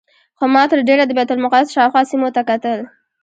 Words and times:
خو 0.37 0.45
ما 0.53 0.63
تر 0.71 0.79
ډېره 0.87 1.03
د 1.07 1.11
بیت 1.17 1.29
المقدس 1.33 1.69
شاوخوا 1.75 2.01
سیمو 2.11 2.29
ته 2.35 2.41
کتل. 2.49 2.79